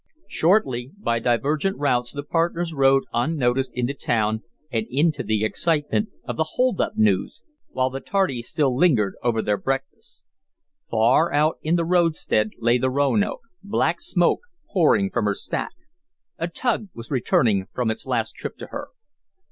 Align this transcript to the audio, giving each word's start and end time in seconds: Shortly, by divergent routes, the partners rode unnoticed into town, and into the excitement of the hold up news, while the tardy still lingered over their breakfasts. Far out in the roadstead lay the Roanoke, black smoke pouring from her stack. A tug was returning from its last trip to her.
Shortly, 0.27 0.93
by 0.97 1.19
divergent 1.19 1.77
routes, 1.77 2.11
the 2.11 2.23
partners 2.23 2.73
rode 2.73 3.03
unnoticed 3.13 3.69
into 3.75 3.93
town, 3.93 4.41
and 4.71 4.87
into 4.89 5.21
the 5.21 5.45
excitement 5.45 6.09
of 6.27 6.37
the 6.37 6.43
hold 6.55 6.81
up 6.81 6.97
news, 6.97 7.43
while 7.69 7.91
the 7.91 7.99
tardy 7.99 8.41
still 8.41 8.75
lingered 8.75 9.13
over 9.21 9.43
their 9.43 9.57
breakfasts. 9.59 10.23
Far 10.89 11.31
out 11.31 11.59
in 11.61 11.75
the 11.75 11.85
roadstead 11.85 12.49
lay 12.57 12.79
the 12.79 12.89
Roanoke, 12.89 13.41
black 13.61 13.97
smoke 14.01 14.41
pouring 14.69 15.11
from 15.11 15.25
her 15.25 15.35
stack. 15.35 15.73
A 16.39 16.47
tug 16.47 16.87
was 16.95 17.11
returning 17.11 17.67
from 17.71 17.91
its 17.91 18.07
last 18.07 18.31
trip 18.33 18.57
to 18.57 18.67
her. 18.71 18.87